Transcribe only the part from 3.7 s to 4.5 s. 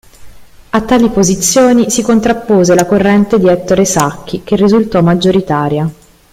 Sacchi,